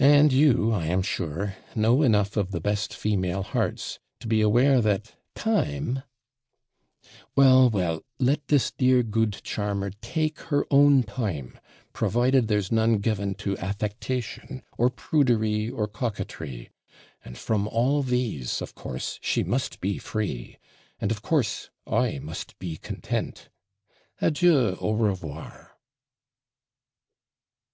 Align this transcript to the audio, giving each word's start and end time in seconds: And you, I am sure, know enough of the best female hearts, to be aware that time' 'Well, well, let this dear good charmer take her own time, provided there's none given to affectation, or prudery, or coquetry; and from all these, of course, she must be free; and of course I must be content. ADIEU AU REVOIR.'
And 0.00 0.32
you, 0.32 0.72
I 0.72 0.86
am 0.86 1.02
sure, 1.02 1.56
know 1.74 2.00
enough 2.00 2.38
of 2.38 2.52
the 2.52 2.58
best 2.60 2.94
female 2.94 3.42
hearts, 3.42 3.98
to 4.20 4.26
be 4.26 4.40
aware 4.40 4.80
that 4.80 5.14
time' 5.34 6.02
'Well, 7.36 7.68
well, 7.68 8.00
let 8.18 8.48
this 8.48 8.70
dear 8.70 9.02
good 9.02 9.42
charmer 9.44 9.90
take 10.00 10.40
her 10.48 10.64
own 10.70 11.02
time, 11.02 11.60
provided 11.92 12.48
there's 12.48 12.72
none 12.72 12.96
given 13.00 13.34
to 13.44 13.58
affectation, 13.58 14.62
or 14.78 14.88
prudery, 14.88 15.68
or 15.68 15.86
coquetry; 15.86 16.70
and 17.22 17.36
from 17.36 17.68
all 17.68 18.02
these, 18.02 18.62
of 18.62 18.74
course, 18.74 19.18
she 19.20 19.44
must 19.44 19.82
be 19.82 19.98
free; 19.98 20.56
and 20.98 21.10
of 21.12 21.20
course 21.20 21.68
I 21.86 22.18
must 22.20 22.58
be 22.58 22.78
content. 22.78 23.50
ADIEU 24.22 24.78
AU 24.80 24.94
REVOIR.' 24.94 25.72